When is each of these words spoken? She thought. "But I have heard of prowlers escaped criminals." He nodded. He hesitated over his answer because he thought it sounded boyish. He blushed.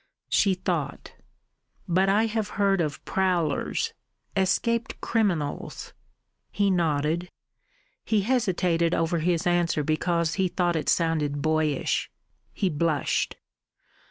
She 0.29 0.55
thought. 0.55 1.13
"But 1.87 2.09
I 2.09 2.25
have 2.25 2.47
heard 2.57 2.81
of 2.81 3.05
prowlers 3.05 3.93
escaped 4.35 4.99
criminals." 4.99 5.93
He 6.49 6.71
nodded. 6.71 7.29
He 8.03 8.21
hesitated 8.21 8.95
over 8.95 9.19
his 9.19 9.45
answer 9.45 9.83
because 9.83 10.33
he 10.41 10.47
thought 10.47 10.75
it 10.75 10.89
sounded 10.89 11.43
boyish. 11.43 12.09
He 12.51 12.67
blushed. 12.67 13.35